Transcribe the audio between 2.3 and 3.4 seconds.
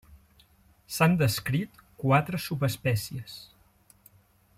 subespècies.